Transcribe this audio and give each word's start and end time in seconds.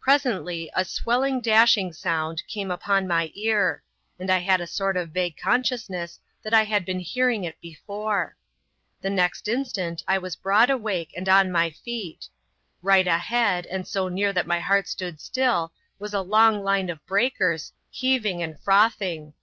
Presently, 0.00 0.70
a 0.74 0.82
swelling 0.82 1.42
dashing 1.42 1.92
sound 1.92 2.42
came 2.48 2.70
upon 2.70 3.06
my 3.06 3.30
ear, 3.34 3.82
and 4.18 4.30
I 4.30 4.38
had 4.38 4.62
a 4.62 4.66
sort 4.66 4.96
of 4.96 5.10
vague 5.10 5.36
consciousness 5.36 6.18
that 6.42 6.54
I 6.54 6.64
had 6.64 6.86
been 6.86 7.00
hearing 7.00 7.44
it 7.44 7.60
before. 7.60 8.38
The 9.02 9.10
next 9.10 9.46
instant 9.46 10.02
I 10.08 10.16
was 10.16 10.36
broad 10.36 10.70
awake 10.70 11.12
and 11.14 11.28
on 11.28 11.52
my 11.52 11.68
feet. 11.68 12.30
Right 12.80 13.06
ahead, 13.06 13.66
and 13.66 13.86
so 13.86 14.08
near 14.08 14.32
that 14.32 14.46
my 14.46 14.60
heart 14.60 14.88
stood 14.88 15.20
still, 15.20 15.74
was 15.98 16.14
a 16.14 16.22
long 16.22 16.64
line 16.64 16.88
of 16.88 17.04
breakers, 17.04 17.74
heaving 17.90 18.42
and 18.42 18.58
frothing. 18.58 19.34